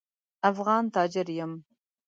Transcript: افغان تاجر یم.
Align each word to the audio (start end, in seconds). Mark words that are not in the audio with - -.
افغان 0.49 0.83
تاجر 0.95 1.27
یم. 1.37 1.51